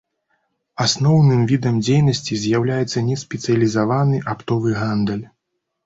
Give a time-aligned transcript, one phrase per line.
[0.85, 5.25] Асноўным відам дзейнасці з'яўляецца неспецыялізаваны аптовы гандаль.